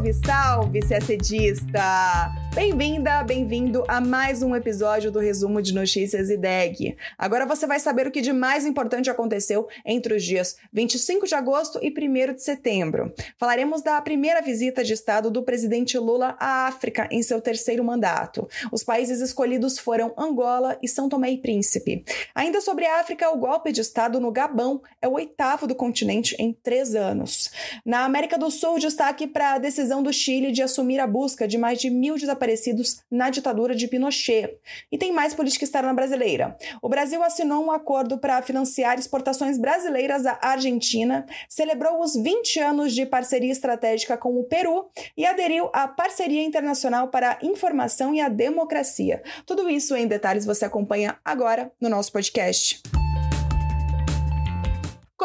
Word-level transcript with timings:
Salve, 0.00 0.12
salve, 0.24 0.80
CSDista! 0.80 2.39
Bem-vinda, 2.52 3.22
bem-vindo 3.22 3.84
a 3.86 4.00
mais 4.00 4.42
um 4.42 4.56
episódio 4.56 5.12
do 5.12 5.20
Resumo 5.20 5.62
de 5.62 5.72
Notícias 5.72 6.28
IDEG. 6.30 6.96
Agora 7.16 7.46
você 7.46 7.64
vai 7.64 7.78
saber 7.78 8.08
o 8.08 8.10
que 8.10 8.20
de 8.20 8.32
mais 8.32 8.66
importante 8.66 9.08
aconteceu 9.08 9.68
entre 9.86 10.14
os 10.14 10.24
dias 10.24 10.56
25 10.72 11.28
de 11.28 11.34
agosto 11.36 11.78
e 11.80 11.94
1 11.96 12.34
de 12.34 12.42
setembro. 12.42 13.14
Falaremos 13.38 13.82
da 13.82 14.02
primeira 14.02 14.42
visita 14.42 14.82
de 14.82 14.92
Estado 14.92 15.30
do 15.30 15.44
presidente 15.44 15.96
Lula 15.96 16.36
à 16.40 16.66
África 16.66 17.08
em 17.12 17.22
seu 17.22 17.40
terceiro 17.40 17.84
mandato. 17.84 18.48
Os 18.72 18.82
países 18.82 19.20
escolhidos 19.20 19.78
foram 19.78 20.12
Angola 20.18 20.76
e 20.82 20.88
São 20.88 21.08
Tomé 21.08 21.30
e 21.30 21.38
Príncipe. 21.38 22.04
Ainda 22.34 22.60
sobre 22.60 22.84
a 22.84 22.98
África, 22.98 23.30
o 23.30 23.38
golpe 23.38 23.70
de 23.70 23.80
Estado 23.80 24.18
no 24.18 24.32
Gabão 24.32 24.82
é 25.00 25.06
o 25.06 25.12
oitavo 25.12 25.68
do 25.68 25.74
continente 25.74 26.34
em 26.36 26.52
três 26.52 26.96
anos. 26.96 27.52
Na 27.86 28.04
América 28.04 28.36
do 28.36 28.50
Sul, 28.50 28.80
destaque 28.80 29.28
para 29.28 29.54
a 29.54 29.58
decisão 29.58 30.02
do 30.02 30.12
Chile 30.12 30.50
de 30.50 30.62
assumir 30.62 30.98
a 30.98 31.06
busca 31.06 31.46
de 31.46 31.56
mais 31.56 31.78
de 31.78 31.88
mil 31.88 32.16
desaparecidos 32.16 32.39
desaparecidos 32.40 33.02
na 33.10 33.28
ditadura 33.28 33.74
de 33.74 33.86
Pinochet. 33.86 34.56
E 34.90 34.96
tem 34.96 35.12
mais 35.12 35.34
política 35.34 35.64
externa 35.64 35.92
brasileira. 35.92 36.56
O 36.80 36.88
Brasil 36.88 37.22
assinou 37.22 37.64
um 37.64 37.70
acordo 37.70 38.18
para 38.18 38.40
financiar 38.42 38.98
exportações 38.98 39.58
brasileiras 39.58 40.24
à 40.24 40.38
Argentina, 40.40 41.26
celebrou 41.48 42.00
os 42.00 42.14
20 42.14 42.58
anos 42.60 42.94
de 42.94 43.04
parceria 43.04 43.52
estratégica 43.52 44.16
com 44.16 44.38
o 44.38 44.44
Peru 44.44 44.88
e 45.16 45.26
aderiu 45.26 45.68
à 45.72 45.86
Parceria 45.86 46.42
Internacional 46.42 47.08
para 47.08 47.32
a 47.32 47.44
Informação 47.44 48.14
e 48.14 48.20
a 48.20 48.28
Democracia. 48.28 49.22
Tudo 49.44 49.68
isso 49.68 49.94
em 49.94 50.06
detalhes 50.06 50.46
você 50.46 50.64
acompanha 50.64 51.18
agora 51.24 51.70
no 51.80 51.88
nosso 51.88 52.10
podcast. 52.12 52.99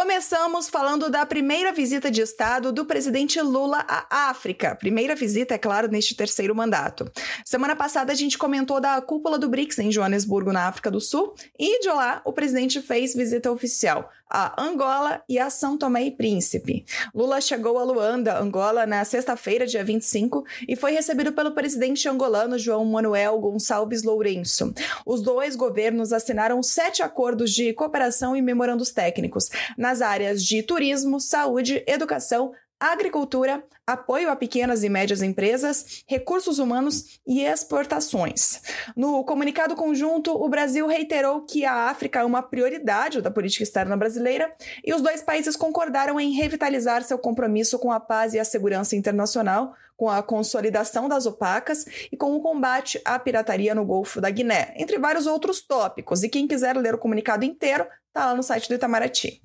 Começamos 0.05 0.69
falando 0.69 1.09
da 1.09 1.25
primeira 1.25 1.73
visita 1.73 2.11
de 2.11 2.21
Estado 2.21 2.71
do 2.71 2.85
presidente 2.85 3.41
Lula 3.41 3.83
à 3.89 4.29
África. 4.29 4.75
Primeira 4.75 5.15
visita, 5.15 5.55
é 5.55 5.57
claro, 5.57 5.87
neste 5.87 6.15
terceiro 6.15 6.53
mandato. 6.53 7.11
Semana 7.43 7.75
passada 7.75 8.13
a 8.13 8.15
gente 8.15 8.37
comentou 8.37 8.79
da 8.79 9.01
cúpula 9.01 9.39
do 9.39 9.49
BRICS 9.49 9.79
em 9.79 9.91
Joanesburgo, 9.91 10.53
na 10.53 10.67
África 10.67 10.91
do 10.91 11.01
Sul, 11.01 11.33
e 11.57 11.79
de 11.79 11.87
lá 11.87 12.21
o 12.23 12.31
presidente 12.31 12.83
fez 12.83 13.15
visita 13.15 13.51
oficial 13.51 14.11
a 14.29 14.61
Angola 14.61 15.23
e 15.29 15.37
a 15.37 15.49
São 15.49 15.77
Tomé 15.77 16.05
e 16.05 16.11
Príncipe. 16.11 16.85
Lula 17.13 17.39
chegou 17.39 17.77
a 17.77 17.83
Luanda, 17.83 18.39
Angola, 18.39 18.85
na 18.85 19.03
sexta-feira, 19.05 19.65
dia 19.65 19.83
25, 19.83 20.43
e 20.67 20.75
foi 20.75 20.91
recebido 20.91 21.31
pelo 21.31 21.51
presidente 21.51 22.07
angolano 22.09 22.57
João 22.57 22.85
Manuel 22.85 23.39
Gonçalves 23.39 24.03
Lourenço. 24.03 24.73
Os 25.05 25.21
dois 25.21 25.55
governos 25.55 26.11
assinaram 26.11 26.61
sete 26.63 27.03
acordos 27.03 27.51
de 27.51 27.73
cooperação 27.73 28.35
e 28.35 28.41
memorandos 28.41 28.91
técnicos 28.91 29.49
nas 29.77 30.01
áreas 30.01 30.43
de 30.43 30.63
turismo, 30.63 31.19
saúde, 31.19 31.83
educação, 31.87 32.51
agricultura, 32.79 33.63
apoio 33.85 34.29
a 34.29 34.35
pequenas 34.35 34.83
e 34.83 34.89
médias 34.89 35.21
empresas, 35.21 36.03
recursos 36.07 36.59
humanos 36.59 37.19
e 37.25 37.41
exportações. 37.41 38.61
No 38.95 39.23
comunicado 39.23 39.75
conjunto, 39.75 40.31
o 40.31 40.49
Brasil 40.49 40.87
reiterou 40.87 41.41
que 41.41 41.65
a 41.65 41.89
África 41.89 42.19
é 42.19 42.23
uma 42.23 42.41
prioridade 42.41 43.21
da 43.21 43.29
política 43.29 43.63
externa 43.63 43.95
brasileira 43.95 44.51
e 44.83 44.93
os 44.93 45.01
dois 45.01 45.21
países 45.21 45.55
concordaram 45.55 46.19
em 46.19 46.33
revitalizar 46.33 47.03
seu 47.03 47.17
compromisso 47.17 47.77
com 47.77 47.91
a 47.91 47.99
paz 47.99 48.33
e 48.33 48.39
a 48.39 48.45
segurança 48.45 48.95
internacional, 48.95 49.73
com 49.95 50.09
a 50.09 50.21
consolidação 50.21 51.07
das 51.07 51.25
opacas 51.25 51.85
e 52.11 52.17
com 52.17 52.35
o 52.35 52.41
combate 52.41 52.99
à 53.05 53.17
pirataria 53.17 53.73
no 53.73 53.85
Golfo 53.85 54.19
da 54.19 54.29
Guiné, 54.29 54.73
entre 54.75 54.97
vários 54.97 55.25
outros 55.25 55.61
tópicos. 55.61 56.23
E 56.23 56.29
quem 56.29 56.47
quiser 56.47 56.75
ler 56.75 56.93
o 56.93 56.97
comunicado 56.97 57.45
inteiro, 57.45 57.87
está 58.15 58.27
lá 58.27 58.35
no 58.35 58.43
site 58.43 58.69
do 58.69 58.75
Itamaraty. 58.75 59.41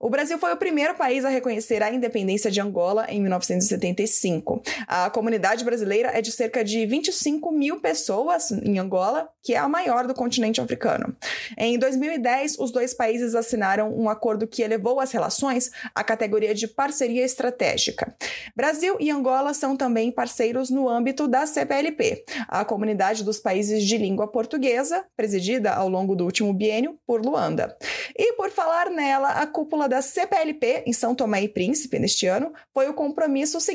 O 0.00 0.08
Brasil 0.08 0.38
foi 0.38 0.52
o 0.52 0.56
primeiro 0.56 0.94
país 0.94 1.26
a 1.26 1.28
reconhecer 1.28 1.82
a 1.82 1.92
independência 1.92 2.50
de 2.50 2.58
Angola 2.58 3.06
em 3.10 3.20
1975. 3.20 3.83
A 4.86 5.10
comunidade 5.10 5.64
brasileira 5.64 6.10
é 6.16 6.22
de 6.22 6.32
cerca 6.32 6.64
de 6.64 6.86
25 6.86 7.52
mil 7.52 7.80
pessoas 7.80 8.50
em 8.50 8.78
Angola, 8.78 9.28
que 9.42 9.54
é 9.54 9.58
a 9.58 9.68
maior 9.68 10.06
do 10.06 10.14
continente 10.14 10.60
africano. 10.60 11.14
Em 11.58 11.78
2010, 11.78 12.58
os 12.58 12.70
dois 12.72 12.94
países 12.94 13.34
assinaram 13.34 13.94
um 13.94 14.08
acordo 14.08 14.46
que 14.46 14.62
elevou 14.62 15.00
as 15.00 15.12
relações 15.12 15.70
à 15.94 16.02
categoria 16.02 16.54
de 16.54 16.66
parceria 16.66 17.24
estratégica. 17.24 18.16
Brasil 18.56 18.96
e 18.98 19.10
Angola 19.10 19.52
são 19.52 19.76
também 19.76 20.10
parceiros 20.10 20.70
no 20.70 20.88
âmbito 20.88 21.28
da 21.28 21.46
CPLP, 21.46 22.24
a 22.48 22.64
comunidade 22.64 23.22
dos 23.22 23.38
países 23.38 23.84
de 23.84 23.98
língua 23.98 24.26
portuguesa, 24.28 25.04
presidida 25.16 25.72
ao 25.74 25.88
longo 25.88 26.16
do 26.16 26.24
último 26.24 26.52
biênio 26.54 26.98
por 27.06 27.24
Luanda. 27.24 27.76
E 28.16 28.32
por 28.34 28.50
falar 28.50 28.90
nela, 28.90 29.30
a 29.30 29.46
cúpula 29.46 29.88
da 29.88 30.00
CPLP 30.00 30.84
em 30.86 30.92
São 30.92 31.14
Tomé 31.14 31.42
e 31.42 31.48
Príncipe 31.48 31.98
neste 31.98 32.26
ano 32.26 32.52
foi 32.72 32.88
o 32.88 32.94
compromisso 32.94 33.60
seguinte 33.60 33.73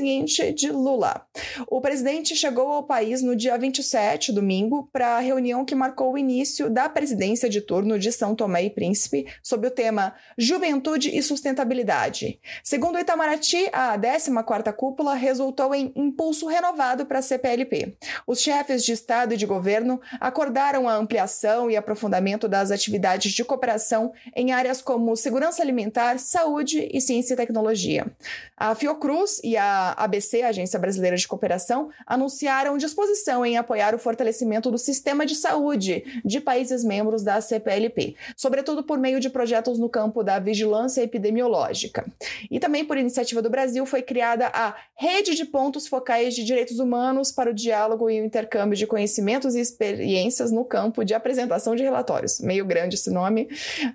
de 0.56 0.72
Lula. 0.72 1.26
O 1.68 1.82
presidente 1.82 2.36
chegou 2.36 2.68
ao 2.70 2.84
país 2.84 3.22
no 3.22 3.36
dia 3.36 3.58
27, 3.58 4.32
domingo, 4.32 4.90
para 4.92 5.18
a 5.18 5.20
reunião 5.20 5.66
que 5.66 5.76
marcou 5.76 6.14
o 6.14 6.18
início 6.18 6.70
da 6.70 6.88
presidência 6.88 7.50
de 7.50 7.62
turno 7.62 8.00
de 8.00 8.12
São 8.12 8.34
Tomé 8.34 8.64
e 8.64 8.70
Príncipe 8.70 9.28
sob 9.44 9.68
o 9.68 9.72
tema 9.72 10.14
Juventude 10.38 11.16
e 11.16 11.22
Sustentabilidade. 11.22 12.40
Segundo 12.64 12.96
o 12.96 13.00
Itamaraty, 13.00 13.70
a 13.74 13.98
14ª 13.98 14.72
cúpula 14.74 15.14
resultou 15.16 15.76
em 15.76 15.92
impulso 15.96 16.48
renovado 16.48 17.06
para 17.06 17.20
a 17.20 17.22
CPLP. 17.22 17.98
Os 18.26 18.40
chefes 18.40 18.84
de 18.84 18.94
Estado 18.94 19.34
e 19.34 19.38
de 19.38 19.46
governo 19.46 20.00
acordaram 20.20 20.88
a 20.88 20.96
ampliação 20.96 21.70
e 21.70 21.76
aprofundamento 21.76 22.48
das 22.48 22.72
atividades 22.72 23.34
de 23.34 23.44
cooperação 23.44 24.14
em 24.36 24.52
áreas 24.52 24.82
como 24.82 25.16
segurança 25.16 25.62
alimentar, 25.62 26.20
saúde 26.20 26.90
e 26.92 27.02
ciência 27.02 27.34
e 27.34 27.38
tecnologia. 27.38 28.12
A 28.56 28.76
Fiocruz 28.76 29.40
e 29.44 29.58
a 29.58 29.89
ABC, 29.94 30.42
Agência 30.42 30.80
Brasileira 30.80 31.18
de 31.18 31.28
Cooperação, 31.28 31.90
anunciaram 32.06 32.78
disposição 32.78 33.46
em 33.46 33.58
apoiar 33.58 33.94
o 33.94 34.00
fortalecimento 34.00 34.72
do 34.72 34.78
sistema 34.78 35.26
de 35.26 35.36
saúde 35.36 36.22
de 36.24 36.40
países 36.40 36.84
membros 36.84 37.24
da 37.24 37.42
CPLP, 37.42 38.16
sobretudo 38.36 38.84
por 38.84 38.98
meio 38.98 39.20
de 39.20 39.30
projetos 39.30 39.80
no 39.80 39.90
campo 39.90 40.24
da 40.24 40.40
vigilância 40.40 41.02
epidemiológica. 41.02 42.06
E 42.50 42.60
também 42.60 42.86
por 42.86 42.98
iniciativa 42.98 43.42
do 43.42 43.50
Brasil 43.50 43.86
foi 43.86 44.02
criada 44.02 44.48
a 44.48 44.76
Rede 44.96 45.36
de 45.36 45.46
Pontos 45.46 45.88
Focais 45.88 46.34
de 46.34 46.44
Direitos 46.44 46.80
Humanos 46.80 47.32
para 47.32 47.52
o 47.52 47.54
Diálogo 47.54 48.10
e 48.10 48.22
o 48.22 48.26
Intercâmbio 48.26 48.78
de 48.78 48.88
Conhecimentos 48.88 49.56
e 49.56 49.60
Experiências 49.60 50.52
no 50.52 50.66
campo 50.66 51.04
de 51.04 51.14
apresentação 51.14 51.76
de 51.76 51.84
relatórios. 51.84 52.40
Meio 52.40 52.66
grande 52.66 52.96
esse 52.96 53.10
nome, 53.10 53.48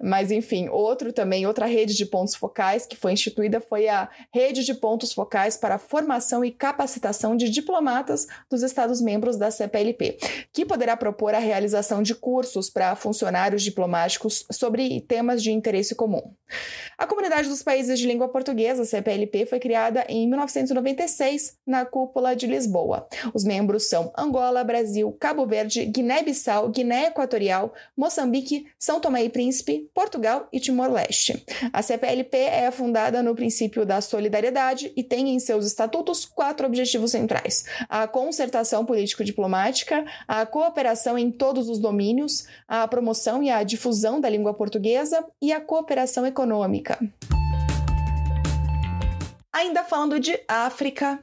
mas 0.03 0.31
enfim, 0.31 0.69
outro 0.69 1.13
também, 1.13 1.47
outra 1.47 1.67
rede 1.67 1.95
de 1.95 2.07
pontos 2.07 2.35
focais 2.35 2.87
que 2.87 2.97
foi 2.97 3.13
instituída 3.13 3.61
foi 3.61 3.89
a 3.89 4.09
Rede 4.33 4.65
de 4.65 4.75
Pontos 4.75 5.13
Focais 5.13 5.57
para 5.57 5.77
a 5.77 5.79
Formação 5.89 6.45
e 6.45 6.51
Capacitação 6.51 7.37
de 7.37 7.49
Diplomatas 7.49 8.27
dos 8.51 8.63
Estados-membros 8.63 9.37
da 9.37 9.51
CPLP, 9.51 10.19
que 10.53 10.65
poderá 10.65 10.97
propor 10.97 11.35
a 11.35 11.39
realização 11.39 12.03
de 12.03 12.15
cursos 12.15 12.71
para 12.71 12.97
funcionários 12.97 13.63
diplomáticos 13.63 14.45
sobre 14.51 15.01
temas 15.03 15.43
de 15.43 15.53
interesse 15.53 15.95
comum. 15.95 16.33
A 16.97 17.07
Comunidade 17.07 17.49
dos 17.49 17.63
Países 17.63 17.99
de 17.99 18.07
Língua 18.07 18.29
Portuguesa, 18.29 18.85
CPLP, 18.85 19.47
foi 19.47 19.59
criada 19.59 20.05
em 20.09 20.29
1996 20.29 21.57
na 21.67 21.85
cúpula 21.85 22.37
de 22.37 22.47
Lisboa. 22.47 23.09
Os 23.33 23.45
membros 23.45 23.85
são 23.85 24.13
Angola, 24.17 24.63
Brasil, 24.63 25.11
Cabo 25.19 25.45
Verde, 25.47 25.85
Guiné-Bissau, 25.85 26.69
Guiné 26.69 27.07
Equatorial, 27.07 27.75
Moçambique, 27.97 28.67
São 28.79 29.01
Tomé 29.01 29.25
e 29.25 29.29
Príncipe, 29.29 29.91
Portugal 29.93 30.49
e 30.53 30.61
Timor-Leste. 30.61 31.45
A 31.73 31.83
CPLP 31.83 32.37
é 32.37 32.71
fundada 32.71 33.23
no 33.23 33.35
princípio 33.35 33.85
da 33.85 34.01
solidariedade 34.01 34.93
e 34.97 35.03
tem 35.03 35.31
em 35.31 35.39
seus 35.39 35.67
estatutos 35.75 36.25
quatro 36.25 36.67
objetivos 36.67 37.11
centrais: 37.11 37.65
a 37.89 38.07
concertação 38.07 38.87
político-diplomática, 38.87 40.05
a 40.27 40.47
cooperação 40.47 41.19
em 41.19 41.31
todos 41.31 41.69
os 41.69 41.79
domínios, 41.79 42.47
a 42.67 42.89
promoção 42.89 43.43
e 43.43 43.51
a 43.51 43.63
difusão 43.63 44.21
da 44.21 44.29
língua 44.29 44.55
portuguesa 44.55 45.25
e 45.43 45.53
a 45.53 45.61
cooperação 45.61 46.25
econômica. 46.25 46.99
Ainda 49.53 49.85
falando 49.85 50.19
de 50.19 50.37
África, 50.49 51.21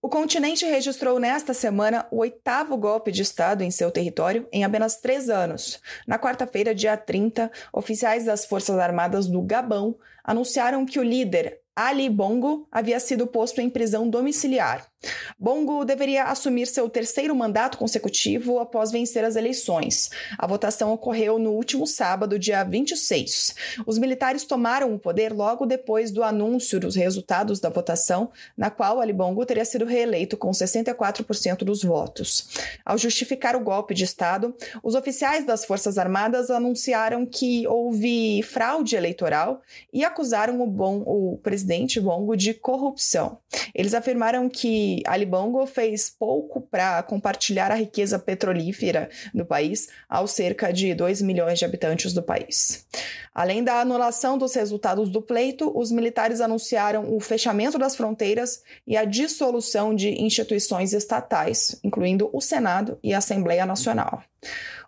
o 0.00 0.08
continente 0.08 0.64
registrou 0.64 1.18
nesta 1.18 1.52
semana 1.52 2.06
o 2.12 2.18
oitavo 2.18 2.76
golpe 2.76 3.10
de 3.10 3.22
Estado 3.22 3.62
em 3.62 3.72
seu 3.72 3.90
território 3.90 4.46
em 4.52 4.62
apenas 4.62 4.98
três 4.98 5.28
anos. 5.28 5.80
Na 6.06 6.16
quarta-feira, 6.16 6.72
dia 6.72 6.96
30, 6.96 7.50
oficiais 7.72 8.24
das 8.24 8.44
Forças 8.44 8.78
Armadas 8.78 9.26
do 9.26 9.42
Gabão 9.42 9.96
anunciaram 10.22 10.86
que 10.86 11.00
o 11.00 11.02
líder 11.02 11.61
Ali 11.74 12.10
Bongo 12.10 12.66
havia 12.70 13.00
sido 13.00 13.26
posto 13.26 13.60
em 13.60 13.70
prisão 13.70 14.08
domiciliar. 14.08 14.91
Bongo 15.38 15.84
deveria 15.84 16.24
assumir 16.24 16.66
seu 16.66 16.88
terceiro 16.88 17.34
mandato 17.34 17.78
consecutivo 17.78 18.58
após 18.58 18.90
vencer 18.90 19.24
as 19.24 19.36
eleições. 19.36 20.10
A 20.38 20.46
votação 20.46 20.92
ocorreu 20.92 21.38
no 21.38 21.50
último 21.50 21.86
sábado, 21.86 22.38
dia 22.38 22.62
26. 22.62 23.54
Os 23.86 23.98
militares 23.98 24.44
tomaram 24.44 24.94
o 24.94 24.98
poder 24.98 25.32
logo 25.32 25.66
depois 25.66 26.10
do 26.10 26.22
anúncio 26.22 26.78
dos 26.78 26.94
resultados 26.94 27.58
da 27.58 27.68
votação, 27.68 28.30
na 28.56 28.70
qual 28.70 29.00
Ali 29.00 29.12
Bongo 29.12 29.44
teria 29.44 29.64
sido 29.64 29.84
reeleito 29.84 30.36
com 30.36 30.50
64% 30.50 31.58
dos 31.58 31.82
votos. 31.82 32.48
Ao 32.84 32.96
justificar 32.96 33.56
o 33.56 33.60
golpe 33.60 33.94
de 33.94 34.04
Estado, 34.04 34.54
os 34.82 34.94
oficiais 34.94 35.44
das 35.44 35.64
Forças 35.64 35.98
Armadas 35.98 36.50
anunciaram 36.50 37.26
que 37.26 37.66
houve 37.66 38.42
fraude 38.42 38.96
eleitoral 38.96 39.62
e 39.92 40.04
acusaram 40.04 40.60
o, 40.60 40.66
bom, 40.66 41.02
o 41.06 41.38
presidente 41.42 42.00
Bongo 42.00 42.36
de 42.36 42.54
corrupção. 42.54 43.38
Eles 43.74 43.94
afirmaram 43.94 44.48
que 44.48 44.91
que 44.92 45.02
Ali 45.06 45.24
Bongo 45.24 45.64
fez 45.66 46.10
pouco 46.10 46.60
para 46.60 47.02
compartilhar 47.02 47.70
a 47.70 47.74
riqueza 47.74 48.18
petrolífera 48.18 49.08
do 49.32 49.46
país 49.46 49.88
aos 50.08 50.32
cerca 50.32 50.70
de 50.70 50.94
2 50.94 51.22
milhões 51.22 51.58
de 51.58 51.64
habitantes 51.64 52.12
do 52.12 52.22
país. 52.22 52.86
Além 53.34 53.64
da 53.64 53.80
anulação 53.80 54.36
dos 54.36 54.54
resultados 54.54 55.08
do 55.08 55.22
pleito, 55.22 55.72
os 55.74 55.90
militares 55.90 56.42
anunciaram 56.42 57.14
o 57.14 57.20
fechamento 57.20 57.78
das 57.78 57.96
fronteiras 57.96 58.62
e 58.86 58.94
a 58.94 59.06
dissolução 59.06 59.94
de 59.94 60.10
instituições 60.22 60.92
estatais, 60.92 61.80
incluindo 61.82 62.28
o 62.30 62.40
Senado 62.40 62.98
e 63.02 63.14
a 63.14 63.18
Assembleia 63.18 63.64
Nacional. 63.64 64.22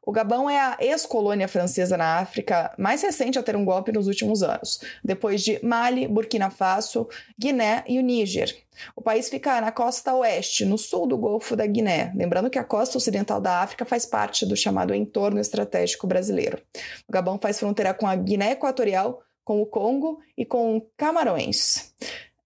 O 0.06 0.12
Gabão 0.12 0.50
é 0.50 0.58
a 0.58 0.76
ex-colônia 0.80 1.48
francesa 1.48 1.96
na 1.96 2.18
África 2.18 2.74
mais 2.78 3.02
recente 3.02 3.38
a 3.38 3.42
ter 3.42 3.56
um 3.56 3.64
golpe 3.64 3.90
nos 3.90 4.06
últimos 4.06 4.42
anos, 4.42 4.80
depois 5.02 5.42
de 5.42 5.58
Mali, 5.64 6.06
Burkina 6.06 6.50
Faso, 6.50 7.08
Guiné 7.38 7.82
e 7.88 7.98
o 7.98 8.02
Níger. 8.02 8.54
O 8.94 9.00
país 9.00 9.30
fica 9.30 9.60
na 9.60 9.72
costa 9.72 10.14
oeste, 10.14 10.64
no 10.64 10.76
sul 10.76 11.06
do 11.06 11.16
Golfo 11.16 11.56
da 11.56 11.66
Guiné. 11.66 12.12
Lembrando 12.14 12.50
que 12.50 12.58
a 12.58 12.64
costa 12.64 12.98
ocidental 12.98 13.40
da 13.40 13.62
África 13.62 13.84
faz 13.84 14.04
parte 14.04 14.44
do 14.44 14.56
chamado 14.56 14.94
entorno 14.94 15.40
estratégico 15.40 16.06
brasileiro. 16.06 16.60
O 17.08 17.12
Gabão 17.12 17.38
faz 17.38 17.58
fronteira 17.58 17.94
com 17.94 18.06
a 18.06 18.14
Guiné 18.14 18.52
Equatorial, 18.52 19.22
com 19.44 19.62
o 19.62 19.66
Congo 19.66 20.18
e 20.36 20.44
com 20.44 20.86
Camarões. 20.96 21.94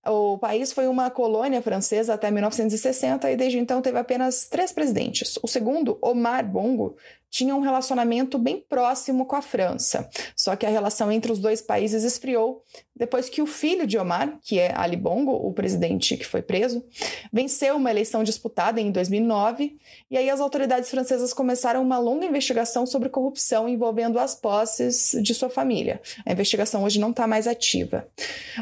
O 0.07 0.39
país 0.39 0.73
foi 0.73 0.87
uma 0.87 1.11
colônia 1.11 1.61
francesa 1.61 2.15
até 2.15 2.31
1960 2.31 3.31
e 3.31 3.37
desde 3.37 3.59
então 3.59 3.83
teve 3.83 3.99
apenas 3.99 4.47
três 4.47 4.73
presidentes. 4.73 5.39
O 5.43 5.49
segundo, 5.49 5.99
Omar 6.01 6.47
Bongo, 6.47 6.97
tinha 7.31 7.55
um 7.55 7.61
relacionamento 7.61 8.39
bem 8.39 8.65
próximo 8.69 9.27
com 9.27 9.37
a 9.37 9.43
França. 9.43 10.09
Só 10.37 10.57
que 10.57 10.65
a 10.65 10.71
relação 10.71 11.13
entre 11.13 11.31
os 11.31 11.39
dois 11.39 11.61
países 11.61 12.05
esfriou 12.05 12.65
depois 12.99 13.29
que 13.29 13.41
o 13.41 13.47
filho 13.47 13.87
de 13.87 13.97
Omar, 13.97 14.39
que 14.43 14.59
é 14.59 14.75
Ali 14.77 14.97
Bongo, 14.97 15.31
o 15.31 15.53
presidente 15.53 16.17
que 16.17 16.27
foi 16.27 16.43
preso, 16.43 16.85
venceu 17.33 17.77
uma 17.77 17.91
eleição 17.91 18.25
disputada 18.25 18.81
em 18.81 18.91
2009, 18.91 19.77
e 20.11 20.17
aí 20.17 20.29
as 20.29 20.41
autoridades 20.41 20.91
francesas 20.91 21.33
começaram 21.33 21.81
uma 21.81 21.97
longa 21.99 22.27
investigação 22.27 22.85
sobre 22.85 23.09
corrupção 23.09 23.69
envolvendo 23.69 24.19
as 24.19 24.35
posses 24.35 25.17
de 25.23 25.33
sua 25.33 25.49
família. 25.49 26.01
A 26.27 26.33
investigação 26.33 26.83
hoje 26.83 26.99
não 26.99 27.11
está 27.11 27.27
mais 27.27 27.47
ativa. 27.47 28.09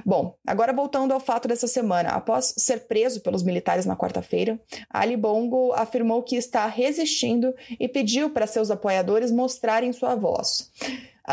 Bom, 0.04 0.34
agora 0.46 0.72
voltando 0.72 1.12
ao 1.12 1.20
fato 1.20 1.35
dessa 1.44 1.66
semana, 1.66 2.10
após 2.10 2.54
ser 2.56 2.86
preso 2.86 3.20
pelos 3.20 3.42
militares 3.42 3.84
na 3.84 3.96
quarta-feira, 3.96 4.58
Ali 4.88 5.16
Bongo 5.16 5.72
afirmou 5.72 6.22
que 6.22 6.36
está 6.36 6.66
resistindo 6.66 7.54
e 7.78 7.86
pediu 7.86 8.30
para 8.30 8.46
seus 8.46 8.70
apoiadores 8.70 9.30
mostrarem 9.30 9.92
sua 9.92 10.14
voz. 10.14 10.70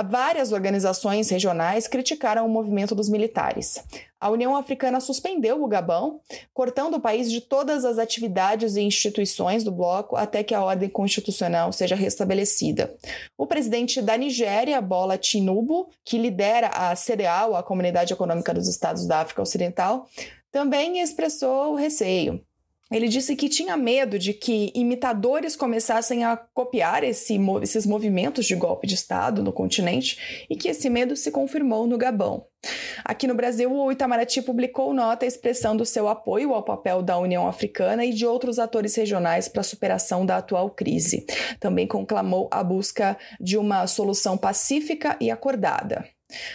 Várias 0.10 0.52
organizações 0.52 1.30
regionais 1.30 1.88
criticaram 1.88 2.46
o 2.46 2.50
movimento 2.50 2.96
dos 2.96 3.08
militares. 3.08 3.84
A 4.24 4.30
União 4.30 4.56
Africana 4.56 5.02
suspendeu 5.02 5.62
o 5.62 5.68
Gabão, 5.68 6.22
cortando 6.54 6.94
o 6.94 7.02
país 7.02 7.30
de 7.30 7.42
todas 7.42 7.84
as 7.84 7.98
atividades 7.98 8.78
e 8.78 8.82
instituições 8.82 9.66
do 9.66 9.72
bloco 9.72 10.16
até 10.16 10.42
que 10.42 10.56
a 10.56 10.64
ordem 10.64 10.88
constitucional 10.88 11.74
seja 11.74 11.94
restabelecida. 11.94 12.96
O 13.38 13.46
presidente 13.46 14.02
da 14.02 14.16
Nigéria, 14.16 14.80
Bola 14.80 15.18
Tinubu, 15.18 15.90
que 16.06 16.18
lidera 16.18 16.68
a 16.68 16.96
CDAO, 16.96 17.54
a 17.54 17.62
Comunidade 17.62 18.14
Econômica 18.14 18.54
dos 18.54 18.70
Estados 18.70 19.06
da 19.06 19.20
África 19.20 19.42
Ocidental, 19.42 20.08
também 20.50 21.02
expressou 21.02 21.76
receio. 21.76 22.42
Ele 22.94 23.08
disse 23.08 23.36
que 23.36 23.50
tinha 23.50 23.76
medo 23.76 24.20
de 24.20 24.34
que 24.34 24.72
imitadores 24.76 25.56
começassem 25.56 26.24
a 26.24 26.38
copiar 26.38 27.04
esse, 27.04 27.40
esses 27.64 27.88
movimentos 27.88 28.46
de 28.46 28.56
golpe 28.56 28.86
de 28.86 28.94
Estado 28.94 29.42
no 29.42 29.52
continente 29.52 30.46
e 30.48 30.56
que 30.56 30.68
esse 30.68 30.92
medo 30.92 31.16
se 31.16 31.32
confirmou 31.32 31.88
no 31.88 31.98
Gabão. 31.98 32.46
Aqui 33.04 33.26
no 33.26 33.34
Brasil, 33.34 33.74
o 33.74 33.92
Itamaraty 33.92 34.44
publicou 34.44 34.94
nota 34.94 35.26
expressando 35.26 35.84
seu 35.86 36.08
apoio 36.08 36.54
ao 36.54 36.64
papel 36.64 37.02
da 37.02 37.18
União 37.18 37.48
Africana 37.48 38.06
e 38.06 38.14
de 38.14 38.28
outros 38.28 38.60
atores 38.60 38.96
regionais 38.96 39.48
para 39.48 39.62
a 39.62 39.66
superação 39.66 40.24
da 40.24 40.38
atual 40.38 40.70
crise. 40.70 41.26
Também 41.60 41.88
conclamou 41.88 42.48
a 42.52 42.64
busca 42.64 43.18
de 43.42 43.58
uma 43.58 43.88
solução 43.88 44.38
pacífica 44.38 45.18
e 45.20 45.32
acordada. 45.32 46.06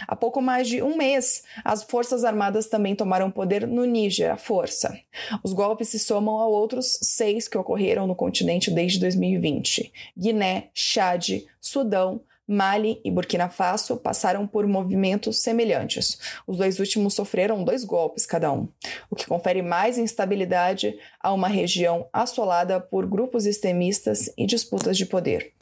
Há 0.07 0.15
pouco 0.15 0.41
mais 0.41 0.67
de 0.67 0.81
um 0.81 0.97
mês, 0.97 1.43
as 1.63 1.83
Forças 1.83 2.23
Armadas 2.23 2.67
também 2.67 2.95
tomaram 2.95 3.31
poder 3.31 3.67
no 3.67 3.85
Níger, 3.85 4.31
a 4.31 4.37
força. 4.37 4.97
Os 5.43 5.53
golpes 5.53 5.89
se 5.89 5.99
somam 5.99 6.37
a 6.39 6.47
outros 6.47 6.99
seis 7.01 7.47
que 7.47 7.57
ocorreram 7.57 8.07
no 8.07 8.15
continente 8.15 8.71
desde 8.71 8.99
2020. 8.99 9.91
Guiné, 10.17 10.69
Chad, 10.73 11.43
Sudão, 11.59 12.21
Mali 12.51 12.99
e 13.05 13.11
Burkina 13.11 13.47
Faso 13.47 13.95
passaram 13.97 14.47
por 14.47 14.65
movimentos 14.65 15.39
semelhantes. 15.39 16.17
Os 16.47 16.57
dois 16.57 16.79
últimos 16.79 17.13
sofreram 17.13 17.63
dois 17.63 17.83
golpes 17.83 18.25
cada 18.25 18.51
um, 18.51 18.67
o 19.07 19.15
que 19.15 19.27
confere 19.27 19.61
mais 19.61 19.99
instabilidade 19.99 20.97
a 21.21 21.31
uma 21.31 21.47
região 21.47 22.07
assolada 22.11 22.79
por 22.79 23.05
grupos 23.05 23.45
extremistas 23.45 24.33
e 24.35 24.47
disputas 24.47 24.97
de 24.97 25.05
poder. 25.05 25.53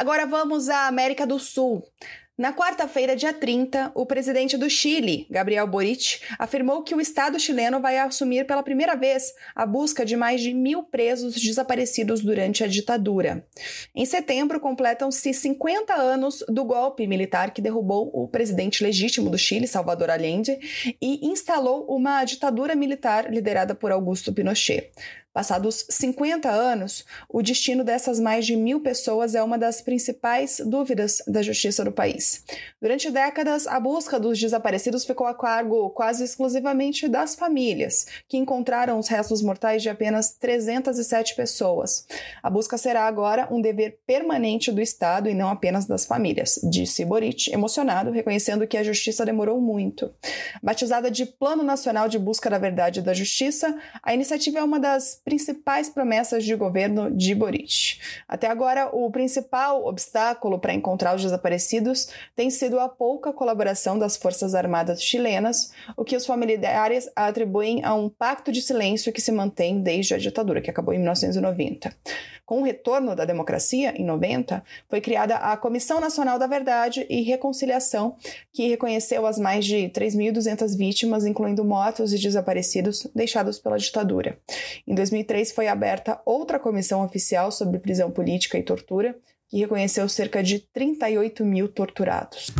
Agora 0.00 0.24
vamos 0.26 0.70
à 0.70 0.86
América 0.86 1.26
do 1.26 1.38
Sul. 1.38 1.82
Na 2.40 2.54
quarta-feira, 2.54 3.14
dia 3.14 3.34
30, 3.34 3.92
o 3.94 4.06
presidente 4.06 4.56
do 4.56 4.70
Chile, 4.70 5.26
Gabriel 5.30 5.66
Boric, 5.66 6.20
afirmou 6.38 6.82
que 6.82 6.94
o 6.94 7.00
Estado 7.00 7.38
chileno 7.38 7.80
vai 7.80 7.98
assumir 7.98 8.46
pela 8.46 8.62
primeira 8.62 8.96
vez 8.96 9.34
a 9.54 9.66
busca 9.66 10.06
de 10.06 10.16
mais 10.16 10.40
de 10.40 10.54
mil 10.54 10.82
presos 10.82 11.34
desaparecidos 11.34 12.22
durante 12.22 12.64
a 12.64 12.66
ditadura. 12.66 13.46
Em 13.94 14.06
setembro, 14.06 14.58
completam-se 14.58 15.34
50 15.34 15.92
anos 15.92 16.42
do 16.48 16.64
golpe 16.64 17.06
militar 17.06 17.50
que 17.50 17.60
derrubou 17.60 18.10
o 18.14 18.26
presidente 18.26 18.82
legítimo 18.82 19.28
do 19.28 19.36
Chile, 19.36 19.66
Salvador 19.66 20.08
Allende, 20.08 20.58
e 20.98 21.26
instalou 21.26 21.84
uma 21.94 22.24
ditadura 22.24 22.74
militar 22.74 23.30
liderada 23.30 23.74
por 23.74 23.92
Augusto 23.92 24.32
Pinochet. 24.32 24.92
Passados 25.32 25.86
50 25.88 26.50
anos, 26.50 27.04
o 27.28 27.40
destino 27.40 27.84
dessas 27.84 28.18
mais 28.18 28.44
de 28.44 28.56
mil 28.56 28.80
pessoas 28.80 29.36
é 29.36 29.42
uma 29.42 29.56
das 29.56 29.80
principais 29.80 30.60
dúvidas 30.66 31.22
da 31.24 31.40
justiça 31.40 31.84
do 31.84 31.92
país. 31.92 32.29
Durante 32.80 33.10
décadas, 33.10 33.66
a 33.66 33.78
busca 33.78 34.18
dos 34.18 34.38
desaparecidos 34.38 35.04
ficou 35.04 35.26
a 35.26 35.34
cargo 35.34 35.90
quase 35.90 36.24
exclusivamente 36.24 37.08
das 37.08 37.34
famílias, 37.34 38.06
que 38.28 38.38
encontraram 38.38 38.98
os 38.98 39.08
restos 39.08 39.42
mortais 39.42 39.82
de 39.82 39.88
apenas 39.88 40.34
307 40.38 41.34
pessoas. 41.34 42.06
A 42.42 42.48
busca 42.48 42.78
será 42.78 43.06
agora 43.06 43.48
um 43.50 43.60
dever 43.60 43.98
permanente 44.06 44.72
do 44.72 44.80
Estado 44.80 45.28
e 45.28 45.34
não 45.34 45.48
apenas 45.48 45.86
das 45.86 46.04
famílias, 46.04 46.58
disse 46.62 47.04
Boric, 47.04 47.52
emocionado, 47.52 48.10
reconhecendo 48.10 48.66
que 48.66 48.76
a 48.76 48.82
justiça 48.82 49.24
demorou 49.24 49.60
muito. 49.60 50.10
Batizada 50.62 51.10
de 51.10 51.26
Plano 51.26 51.62
Nacional 51.62 52.08
de 52.08 52.18
Busca 52.18 52.48
da 52.48 52.58
Verdade 52.58 53.00
e 53.00 53.02
da 53.02 53.14
Justiça, 53.14 53.78
a 54.02 54.14
iniciativa 54.14 54.58
é 54.58 54.62
uma 54.62 54.80
das 54.80 55.20
principais 55.24 55.88
promessas 55.88 56.44
de 56.44 56.54
governo 56.54 57.10
de 57.10 57.34
Boric. 57.34 57.98
Até 58.26 58.46
agora, 58.46 58.88
o 58.92 59.10
principal 59.10 59.84
obstáculo 59.84 60.58
para 60.58 60.74
encontrar 60.74 61.14
os 61.14 61.22
desaparecidos 61.22 62.09
tem 62.34 62.50
sido 62.50 62.78
a 62.78 62.88
pouca 62.88 63.32
colaboração 63.32 63.98
das 63.98 64.16
Forças 64.16 64.54
Armadas 64.54 65.02
chilenas, 65.02 65.72
o 65.96 66.04
que 66.04 66.16
os 66.16 66.26
familiares 66.26 67.10
atribuem 67.14 67.84
a 67.84 67.94
um 67.94 68.08
pacto 68.08 68.52
de 68.52 68.62
silêncio 68.62 69.12
que 69.12 69.20
se 69.20 69.32
mantém 69.32 69.82
desde 69.82 70.14
a 70.14 70.18
ditadura, 70.18 70.60
que 70.60 70.70
acabou 70.70 70.94
em 70.94 70.98
1990. 70.98 71.94
Com 72.50 72.62
o 72.62 72.64
retorno 72.64 73.14
da 73.14 73.24
democracia, 73.24 73.94
em 73.96 74.04
90, 74.04 74.64
foi 74.88 75.00
criada 75.00 75.36
a 75.36 75.56
Comissão 75.56 76.00
Nacional 76.00 76.36
da 76.36 76.48
Verdade 76.48 77.06
e 77.08 77.22
Reconciliação, 77.22 78.16
que 78.52 78.66
reconheceu 78.66 79.24
as 79.24 79.38
mais 79.38 79.64
de 79.64 79.88
3.200 79.90 80.76
vítimas, 80.76 81.24
incluindo 81.24 81.64
mortos 81.64 82.12
e 82.12 82.18
desaparecidos 82.18 83.06
deixados 83.14 83.60
pela 83.60 83.78
ditadura. 83.78 84.36
Em 84.84 84.96
2003, 84.96 85.52
foi 85.52 85.68
aberta 85.68 86.20
outra 86.26 86.58
comissão 86.58 87.04
oficial 87.04 87.52
sobre 87.52 87.78
prisão 87.78 88.10
política 88.10 88.58
e 88.58 88.64
tortura, 88.64 89.16
que 89.50 89.58
reconheceu 89.58 90.08
cerca 90.08 90.42
de 90.42 90.60
38 90.60 91.44
mil 91.44 91.68
torturados. 91.68 92.52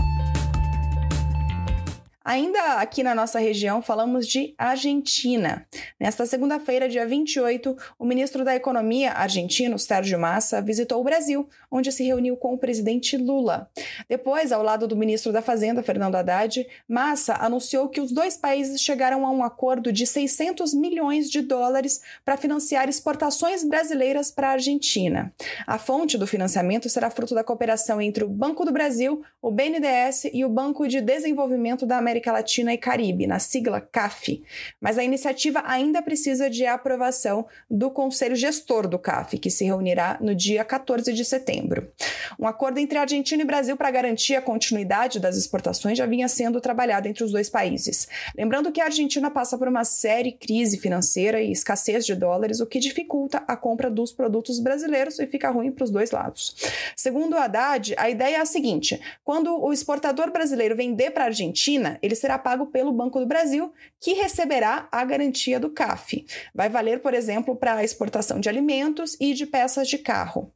Ainda 2.22 2.74
aqui 2.74 3.02
na 3.02 3.14
nossa 3.14 3.38
região, 3.38 3.80
falamos 3.80 4.28
de 4.28 4.54
Argentina. 4.58 5.66
Nesta 5.98 6.26
segunda-feira, 6.26 6.86
dia 6.86 7.06
28, 7.06 7.74
o 7.98 8.04
ministro 8.04 8.44
da 8.44 8.54
Economia 8.54 9.12
argentino, 9.12 9.78
Sérgio 9.78 10.20
Massa, 10.20 10.60
visitou 10.60 11.00
o 11.00 11.04
Brasil, 11.04 11.48
onde 11.70 11.90
se 11.90 12.04
reuniu 12.04 12.36
com 12.36 12.52
o 12.52 12.58
presidente 12.58 13.16
Lula. 13.16 13.70
Depois, 14.06 14.52
ao 14.52 14.62
lado 14.62 14.86
do 14.86 14.94
ministro 14.94 15.32
da 15.32 15.40
Fazenda, 15.40 15.82
Fernando 15.82 16.14
Haddad, 16.14 16.66
Massa 16.86 17.36
anunciou 17.36 17.88
que 17.88 18.02
os 18.02 18.12
dois 18.12 18.36
países 18.36 18.82
chegaram 18.82 19.24
a 19.24 19.30
um 19.30 19.42
acordo 19.42 19.90
de 19.90 20.06
600 20.06 20.74
milhões 20.74 21.30
de 21.30 21.40
dólares 21.40 22.02
para 22.22 22.36
financiar 22.36 22.86
exportações 22.86 23.64
brasileiras 23.64 24.30
para 24.30 24.48
a 24.48 24.52
Argentina. 24.52 25.32
A 25.66 25.78
fonte 25.78 26.18
do 26.18 26.26
financiamento 26.26 26.86
será 26.90 27.08
fruto 27.08 27.34
da 27.34 27.42
cooperação 27.42 27.98
entre 27.98 28.24
o 28.24 28.28
Banco 28.28 28.62
do 28.66 28.72
Brasil, 28.72 29.22
o 29.40 29.50
BNDES 29.50 30.24
e 30.34 30.44
o 30.44 30.50
Banco 30.50 30.86
de 30.86 31.00
Desenvolvimento 31.00 31.86
da 31.86 31.96
América 31.96 32.09
América 32.10 32.32
Latina 32.32 32.74
e 32.74 32.78
Caribe, 32.78 33.24
na 33.24 33.38
sigla 33.38 33.80
CAF, 33.80 34.42
mas 34.80 34.98
a 34.98 35.04
iniciativa 35.04 35.62
ainda 35.64 36.02
precisa 36.02 36.50
de 36.50 36.66
aprovação 36.66 37.46
do 37.70 37.88
Conselho 37.88 38.34
Gestor 38.34 38.88
do 38.88 38.98
CAF, 38.98 39.38
que 39.38 39.48
se 39.48 39.64
reunirá 39.64 40.18
no 40.20 40.34
dia 40.34 40.64
14 40.64 41.12
de 41.12 41.24
setembro. 41.24 41.88
Um 42.36 42.48
acordo 42.48 42.78
entre 42.78 42.98
Argentina 42.98 43.42
e 43.42 43.46
Brasil 43.46 43.76
para 43.76 43.92
garantir 43.92 44.34
a 44.34 44.42
continuidade 44.42 45.20
das 45.20 45.36
exportações 45.36 45.96
já 45.96 46.04
vinha 46.04 46.26
sendo 46.26 46.60
trabalhado 46.60 47.06
entre 47.06 47.22
os 47.22 47.30
dois 47.30 47.48
países. 47.48 48.08
Lembrando 48.36 48.72
que 48.72 48.80
a 48.80 48.86
Argentina 48.86 49.30
passa 49.30 49.56
por 49.56 49.68
uma 49.68 49.84
série 49.84 50.32
crise 50.32 50.78
financeira 50.78 51.40
e 51.40 51.52
escassez 51.52 52.04
de 52.04 52.16
dólares, 52.16 52.58
o 52.58 52.66
que 52.66 52.80
dificulta 52.80 53.44
a 53.46 53.56
compra 53.56 53.88
dos 53.88 54.12
produtos 54.12 54.58
brasileiros 54.58 55.20
e 55.20 55.28
fica 55.28 55.48
ruim 55.48 55.70
para 55.70 55.84
os 55.84 55.90
dois 55.90 56.10
lados. 56.10 56.56
Segundo 56.96 57.36
Haddad, 57.36 57.94
a 57.96 58.10
ideia 58.10 58.38
é 58.38 58.40
a 58.40 58.46
seguinte: 58.46 59.00
quando 59.22 59.56
o 59.62 59.72
exportador 59.72 60.32
brasileiro 60.32 60.74
vender 60.74 61.12
para 61.12 61.24
a 61.24 61.26
Argentina, 61.26 61.99
ele 62.02 62.14
será 62.14 62.38
pago 62.38 62.66
pelo 62.66 62.92
Banco 62.92 63.20
do 63.20 63.26
Brasil, 63.26 63.72
que 64.00 64.14
receberá 64.14 64.88
a 64.90 65.04
garantia 65.04 65.60
do 65.60 65.70
CAF. 65.70 66.24
Vai 66.54 66.68
valer, 66.68 67.00
por 67.00 67.12
exemplo, 67.12 67.54
para 67.54 67.74
a 67.74 67.84
exportação 67.84 68.40
de 68.40 68.48
alimentos 68.48 69.16
e 69.20 69.34
de 69.34 69.46
peças 69.46 69.88
de 69.88 69.98
carro. 69.98 70.52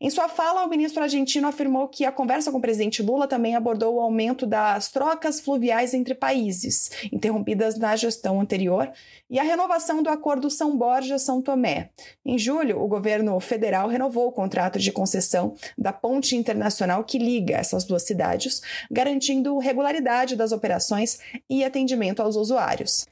Em 0.00 0.10
sua 0.10 0.28
fala, 0.28 0.64
o 0.64 0.68
ministro 0.68 1.02
argentino 1.02 1.48
afirmou 1.48 1.88
que 1.88 2.04
a 2.04 2.12
conversa 2.12 2.52
com 2.52 2.58
o 2.58 2.60
presidente 2.60 3.02
Lula 3.02 3.26
também 3.26 3.56
abordou 3.56 3.94
o 3.94 4.00
aumento 4.00 4.46
das 4.46 4.90
trocas 4.90 5.40
fluviais 5.40 5.94
entre 5.94 6.14
países, 6.14 6.90
interrompidas 7.12 7.78
na 7.78 7.96
gestão 7.96 8.40
anterior, 8.40 8.92
e 9.30 9.38
a 9.38 9.42
renovação 9.42 10.02
do 10.02 10.10
acordo 10.10 10.50
São 10.50 10.76
Borja-São 10.76 11.40
Tomé. 11.40 11.90
Em 12.24 12.38
julho, 12.38 12.80
o 12.80 12.86
governo 12.86 13.38
federal 13.40 13.88
renovou 13.88 14.28
o 14.28 14.32
contrato 14.32 14.78
de 14.78 14.92
concessão 14.92 15.54
da 15.76 15.92
ponte 15.92 16.36
internacional 16.36 17.02
que 17.04 17.18
liga 17.18 17.56
essas 17.56 17.84
duas 17.84 18.02
cidades, 18.02 18.60
garantindo 18.90 19.58
regularidade 19.58 20.36
das 20.36 20.52
operações 20.52 20.83
e 21.48 21.64
atendimento 21.64 22.20
aos 22.20 22.36
usuários. 22.36 23.06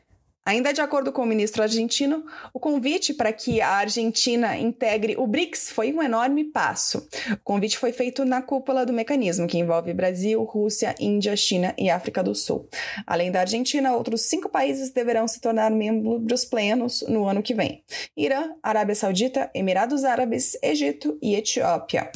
Ainda 0.44 0.72
de 0.72 0.80
acordo 0.80 1.12
com 1.12 1.22
o 1.22 1.26
ministro 1.26 1.62
argentino, 1.62 2.24
o 2.52 2.58
convite 2.58 3.14
para 3.14 3.32
que 3.32 3.60
a 3.60 3.68
Argentina 3.68 4.58
integre 4.58 5.14
o 5.16 5.24
BRICS 5.24 5.70
foi 5.70 5.92
um 5.92 6.02
enorme 6.02 6.44
passo. 6.44 7.06
O 7.30 7.44
convite 7.44 7.78
foi 7.78 7.92
feito 7.92 8.24
na 8.24 8.42
cúpula 8.42 8.84
do 8.84 8.92
mecanismo, 8.92 9.46
que 9.46 9.58
envolve 9.58 9.94
Brasil, 9.94 10.42
Rússia, 10.42 10.96
Índia, 10.98 11.36
China 11.36 11.72
e 11.78 11.88
África 11.88 12.24
do 12.24 12.34
Sul. 12.34 12.68
Além 13.06 13.30
da 13.30 13.40
Argentina, 13.40 13.94
outros 13.94 14.22
cinco 14.22 14.48
países 14.48 14.90
deverão 14.90 15.28
se 15.28 15.40
tornar 15.40 15.70
membros 15.70 16.44
plenos 16.44 17.04
no 17.08 17.28
ano 17.28 17.42
que 17.42 17.54
vem: 17.54 17.84
Irã, 18.16 18.50
Arábia 18.60 18.96
Saudita, 18.96 19.48
Emirados 19.54 20.02
Árabes, 20.02 20.58
Egito 20.60 21.16
e 21.22 21.36
Etiópia. 21.36 22.10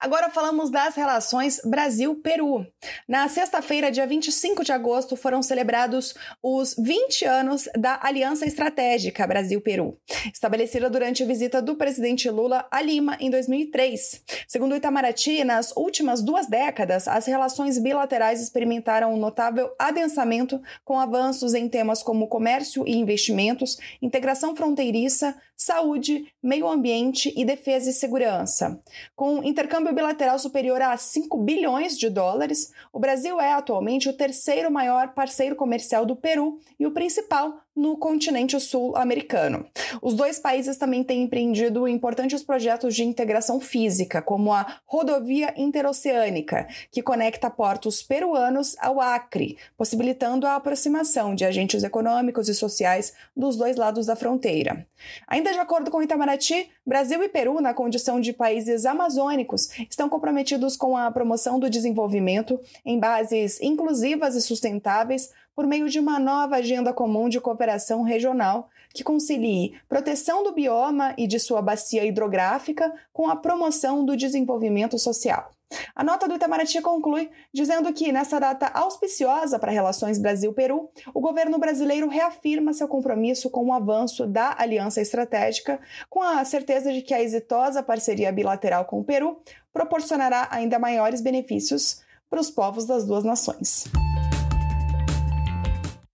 Agora 0.00 0.30
falamos 0.30 0.70
das 0.70 0.94
relações 0.94 1.60
Brasil-Peru. 1.62 2.66
Na 3.06 3.28
sexta-feira, 3.28 3.92
dia 3.92 4.06
25 4.06 4.64
de 4.64 4.72
agosto, 4.72 5.14
foram 5.14 5.42
celebrados 5.42 6.14
os 6.42 6.74
20 6.78 7.26
anos 7.26 7.68
da 7.76 8.00
Aliança 8.02 8.46
Estratégica 8.46 9.26
Brasil-Peru, 9.26 9.98
estabelecida 10.32 10.88
durante 10.88 11.22
a 11.22 11.26
visita 11.26 11.60
do 11.60 11.76
presidente 11.76 12.30
Lula 12.30 12.66
a 12.70 12.80
Lima 12.80 13.18
em 13.20 13.28
2003. 13.28 14.22
Segundo 14.48 14.74
Itamaraty, 14.74 15.44
nas 15.44 15.70
últimas 15.76 16.22
duas 16.22 16.46
décadas, 16.46 17.06
as 17.06 17.26
relações 17.26 17.78
bilaterais 17.78 18.40
experimentaram 18.40 19.12
um 19.12 19.18
notável 19.18 19.70
adensamento 19.78 20.62
com 20.82 20.98
avanços 20.98 21.52
em 21.52 21.68
temas 21.68 22.02
como 22.02 22.26
comércio 22.26 22.88
e 22.88 22.96
investimentos, 22.96 23.76
integração 24.00 24.56
fronteiriça, 24.56 25.36
saúde, 25.60 26.32
meio 26.42 26.66
ambiente 26.66 27.30
e 27.36 27.44
defesa 27.44 27.90
e 27.90 27.92
segurança. 27.92 28.82
Com 29.14 29.44
intercâmbio 29.44 29.94
bilateral 29.94 30.38
superior 30.38 30.80
a 30.80 30.96
5 30.96 31.36
bilhões 31.36 31.98
de 31.98 32.08
dólares, 32.08 32.72
o 32.90 32.98
Brasil 32.98 33.38
é 33.38 33.52
atualmente 33.52 34.08
o 34.08 34.16
terceiro 34.16 34.70
maior 34.70 35.12
parceiro 35.12 35.54
comercial 35.54 36.06
do 36.06 36.16
Peru 36.16 36.58
e 36.78 36.86
o 36.86 36.92
principal 36.92 37.60
no 37.74 37.96
continente 37.96 38.58
sul-americano. 38.58 39.66
Os 40.02 40.14
dois 40.14 40.38
países 40.38 40.76
também 40.76 41.04
têm 41.04 41.22
empreendido 41.22 41.86
importantes 41.86 42.42
projetos 42.42 42.94
de 42.94 43.04
integração 43.04 43.60
física, 43.60 44.20
como 44.20 44.52
a 44.52 44.80
Rodovia 44.84 45.54
Interoceânica, 45.56 46.66
que 46.90 47.02
conecta 47.02 47.50
portos 47.50 48.02
peruanos 48.02 48.76
ao 48.78 49.00
Acre, 49.00 49.56
possibilitando 49.76 50.46
a 50.46 50.56
aproximação 50.56 51.34
de 51.34 51.44
agentes 51.44 51.82
econômicos 51.82 52.48
e 52.48 52.54
sociais 52.54 53.14
dos 53.36 53.56
dois 53.56 53.76
lados 53.76 54.06
da 54.06 54.16
fronteira. 54.16 54.86
Ainda 55.26 55.52
de 55.52 55.58
acordo 55.58 55.90
com 55.90 56.02
Itamaraty, 56.02 56.68
Brasil 56.84 57.22
e 57.22 57.28
Peru, 57.28 57.60
na 57.60 57.72
condição 57.72 58.20
de 58.20 58.32
países 58.32 58.84
amazônicos, 58.84 59.70
estão 59.88 60.08
comprometidos 60.08 60.76
com 60.76 60.96
a 60.96 61.10
promoção 61.10 61.58
do 61.58 61.70
desenvolvimento 61.70 62.60
em 62.84 62.98
bases 62.98 63.60
inclusivas 63.60 64.34
e 64.34 64.42
sustentáveis 64.42 65.30
por 65.54 65.66
meio 65.66 65.88
de 65.88 65.98
uma 65.98 66.18
nova 66.18 66.56
agenda 66.56 66.92
comum 66.92 67.28
de 67.28 67.40
cooperação 67.40 68.02
regional 68.02 68.68
que 68.92 69.04
concilie 69.04 69.74
proteção 69.88 70.42
do 70.42 70.52
bioma 70.52 71.14
e 71.16 71.26
de 71.26 71.38
sua 71.38 71.62
bacia 71.62 72.04
hidrográfica 72.04 72.92
com 73.12 73.28
a 73.28 73.36
promoção 73.36 74.04
do 74.04 74.16
desenvolvimento 74.16 74.98
social. 74.98 75.50
A 75.94 76.02
nota 76.02 76.26
do 76.26 76.34
Itamaraty 76.34 76.80
conclui 76.82 77.30
dizendo 77.54 77.92
que, 77.92 78.10
nessa 78.10 78.40
data 78.40 78.66
auspiciosa 78.74 79.58
para 79.58 79.70
relações 79.70 80.18
Brasil-Peru, 80.18 80.90
o 81.14 81.20
governo 81.20 81.58
brasileiro 81.58 82.08
reafirma 82.08 82.72
seu 82.72 82.88
compromisso 82.88 83.48
com 83.50 83.66
o 83.66 83.72
avanço 83.72 84.26
da 84.26 84.56
aliança 84.58 85.00
estratégica, 85.00 85.80
com 86.08 86.22
a 86.22 86.44
certeza 86.44 86.92
de 86.92 87.02
que 87.02 87.14
a 87.14 87.22
exitosa 87.22 87.82
parceria 87.82 88.32
bilateral 88.32 88.84
com 88.84 89.00
o 89.00 89.04
Peru 89.04 89.40
proporcionará 89.72 90.48
ainda 90.50 90.78
maiores 90.78 91.20
benefícios 91.20 92.02
para 92.28 92.40
os 92.40 92.50
povos 92.50 92.84
das 92.84 93.06
duas 93.06 93.24
nações. 93.24 93.84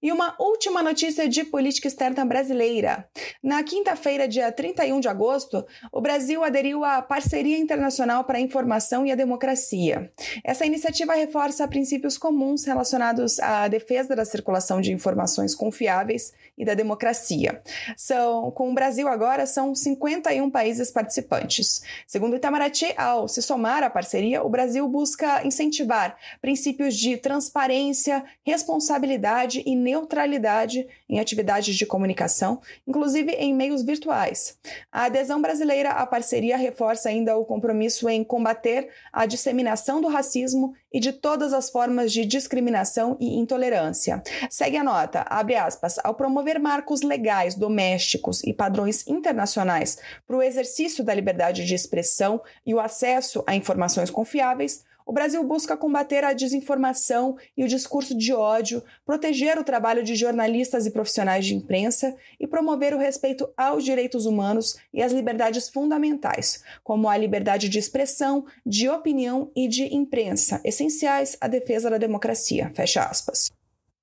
E 0.06 0.12
uma 0.12 0.36
última 0.38 0.84
notícia 0.84 1.28
de 1.28 1.42
política 1.42 1.88
externa 1.88 2.24
brasileira. 2.24 3.08
Na 3.42 3.60
quinta-feira, 3.64 4.28
dia 4.28 4.52
31 4.52 5.00
de 5.00 5.08
agosto, 5.08 5.66
o 5.90 6.00
Brasil 6.00 6.44
aderiu 6.44 6.84
à 6.84 7.02
Parceria 7.02 7.58
Internacional 7.58 8.22
para 8.22 8.38
a 8.38 8.40
Informação 8.40 9.04
e 9.04 9.10
a 9.10 9.16
Democracia. 9.16 10.12
Essa 10.44 10.64
iniciativa 10.64 11.12
reforça 11.14 11.66
princípios 11.66 12.16
comuns 12.16 12.64
relacionados 12.64 13.40
à 13.40 13.66
defesa 13.66 14.14
da 14.14 14.24
circulação 14.24 14.80
de 14.80 14.92
informações 14.92 15.56
confiáveis 15.56 16.32
e 16.56 16.64
da 16.64 16.74
democracia. 16.74 17.60
São, 17.96 18.52
com 18.52 18.70
o 18.70 18.74
Brasil 18.74 19.08
agora, 19.08 19.44
são 19.44 19.74
51 19.74 20.48
países 20.50 20.88
participantes. 20.88 21.82
Segundo 22.06 22.36
Itamaraty, 22.36 22.94
ao 22.96 23.26
se 23.26 23.42
somar 23.42 23.82
à 23.82 23.90
parceria, 23.90 24.44
o 24.44 24.48
Brasil 24.48 24.86
busca 24.88 25.44
incentivar 25.44 26.16
princípios 26.40 26.94
de 26.94 27.16
transparência, 27.16 28.24
responsabilidade 28.44 29.64
e 29.66 29.74
neutralidade 29.74 29.95
neutralidade 29.96 30.86
em 31.08 31.18
atividades 31.18 31.74
de 31.74 31.86
comunicação, 31.86 32.60
inclusive 32.86 33.32
em 33.32 33.54
meios 33.54 33.82
virtuais. 33.82 34.58
A 34.92 35.04
adesão 35.04 35.40
brasileira 35.40 35.90
à 35.90 36.06
parceria 36.06 36.56
reforça 36.56 37.08
ainda 37.08 37.36
o 37.36 37.44
compromisso 37.44 38.08
em 38.08 38.22
combater 38.22 38.88
a 39.12 39.24
disseminação 39.24 40.00
do 40.00 40.08
racismo 40.08 40.74
e 40.92 41.00
de 41.00 41.12
todas 41.12 41.52
as 41.52 41.70
formas 41.70 42.12
de 42.12 42.24
discriminação 42.24 43.16
e 43.18 43.38
intolerância. 43.38 44.22
Segue 44.50 44.76
a 44.76 44.84
nota, 44.84 45.24
abre 45.28 45.54
aspas, 45.54 45.98
ao 46.04 46.14
promover 46.14 46.58
marcos 46.58 47.02
legais 47.02 47.54
domésticos 47.54 48.42
e 48.44 48.52
padrões 48.52 49.06
internacionais 49.06 49.98
para 50.26 50.36
o 50.36 50.42
exercício 50.42 51.02
da 51.02 51.14
liberdade 51.14 51.64
de 51.64 51.74
expressão 51.74 52.40
e 52.64 52.74
o 52.74 52.80
acesso 52.80 53.42
a 53.46 53.54
informações 53.54 54.10
confiáveis, 54.10 54.84
o 55.06 55.12
Brasil 55.12 55.42
busca 55.44 55.76
combater 55.76 56.24
a 56.24 56.32
desinformação 56.32 57.36
e 57.56 57.62
o 57.62 57.68
discurso 57.68 58.12
de 58.12 58.34
ódio, 58.34 58.82
proteger 59.04 59.56
o 59.56 59.62
trabalho 59.62 60.02
de 60.02 60.16
jornalistas 60.16 60.84
e 60.84 60.90
profissionais 60.90 61.46
de 61.46 61.54
imprensa 61.54 62.16
e 62.40 62.46
promover 62.46 62.92
o 62.92 62.98
respeito 62.98 63.48
aos 63.56 63.84
direitos 63.84 64.26
humanos 64.26 64.76
e 64.92 65.00
às 65.00 65.12
liberdades 65.12 65.68
fundamentais, 65.68 66.64
como 66.82 67.08
a 67.08 67.16
liberdade 67.16 67.68
de 67.68 67.78
expressão, 67.78 68.44
de 68.64 68.88
opinião 68.88 69.52
e 69.54 69.68
de 69.68 69.94
imprensa, 69.94 70.60
essenciais 70.64 71.36
à 71.40 71.46
defesa 71.46 71.88
da 71.88 71.98
democracia. 71.98 72.72
Fecha 72.74 73.04
aspas. 73.04 73.55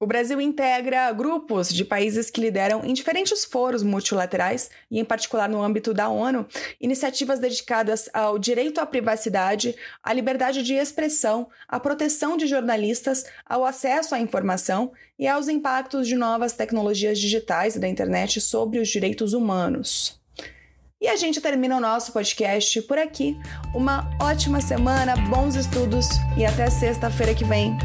O 0.03 0.05
Brasil 0.05 0.41
integra 0.41 1.10
grupos 1.13 1.69
de 1.69 1.86
países 1.86 2.29
que 2.29 2.41
lideram 2.41 2.83
em 2.83 2.91
diferentes 2.91 3.45
foros 3.45 3.81
multilaterais 3.81 4.69
e, 4.91 5.00
em 5.00 5.05
particular 5.05 5.48
no 5.48 5.63
âmbito 5.63 5.93
da 5.93 6.10
ONU, 6.10 6.45
iniciativas 6.81 7.39
dedicadas 7.39 8.10
ao 8.13 8.38
direito 8.38 8.81
à 8.81 8.86
privacidade, 8.86 9.74
à 10.03 10.12
liberdade 10.12 10.62
de 10.62 10.74
expressão, 10.74 11.48
à 11.69 11.79
proteção 11.79 12.36
de 12.36 12.48
jornalistas, 12.48 13.24
ao 13.45 13.63
acesso 13.63 14.13
à 14.13 14.19
informação 14.19 14.91
e 15.17 15.25
aos 15.25 15.48
impactos 15.48 16.05
de 16.05 16.17
novas 16.17 16.51
tecnologias 16.51 17.17
digitais 17.17 17.77
e 17.77 17.79
da 17.79 17.88
internet 17.88 18.41
sobre 18.41 18.79
os 18.79 18.89
direitos 18.89 19.31
humanos. 19.31 20.19
E 21.00 21.07
a 21.07 21.15
gente 21.15 21.39
termina 21.39 21.77
o 21.77 21.81
nosso 21.81 22.12
podcast 22.12 22.81
por 22.81 22.98
aqui. 22.98 23.38
Uma 23.74 24.10
ótima 24.22 24.60
semana, 24.60 25.15
bons 25.29 25.55
estudos 25.55 26.10
e 26.38 26.43
até 26.43 26.69
sexta-feira 26.69 27.33
que 27.33 27.45
vem. 27.45 27.77